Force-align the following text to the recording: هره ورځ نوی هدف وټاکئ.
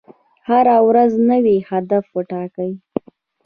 هره 0.47 0.77
ورځ 0.87 1.11
نوی 1.29 1.57
هدف 1.69 2.05
وټاکئ. 2.15 2.71